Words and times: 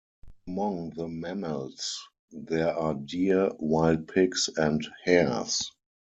Among 0.47 0.93
the 0.95 1.07
mammals, 1.07 2.01
there 2.31 2.73
are 2.75 2.95
deer, 2.95 3.51
wild 3.59 4.07
pigs 4.07 4.49
and 4.57 4.83
hares. 5.03 5.61